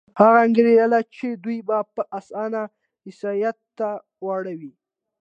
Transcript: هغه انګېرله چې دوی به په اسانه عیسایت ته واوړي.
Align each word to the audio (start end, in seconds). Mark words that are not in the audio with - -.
هغه 0.19 0.37
انګېرله 0.47 0.99
چې 1.15 1.27
دوی 1.43 1.59
به 1.67 1.77
په 1.95 2.01
اسانه 2.19 2.61
عیسایت 3.07 3.57
ته 3.77 3.89
واوړي. 4.25 4.71